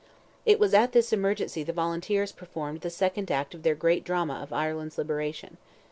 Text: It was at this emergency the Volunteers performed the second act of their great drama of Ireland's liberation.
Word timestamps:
It 0.47 0.59
was 0.59 0.73
at 0.73 0.93
this 0.93 1.13
emergency 1.13 1.61
the 1.61 1.73
Volunteers 1.73 2.31
performed 2.31 2.81
the 2.81 2.89
second 2.89 3.29
act 3.29 3.53
of 3.53 3.61
their 3.61 3.75
great 3.75 4.03
drama 4.03 4.39
of 4.41 4.51
Ireland's 4.51 4.97
liberation. 4.97 5.57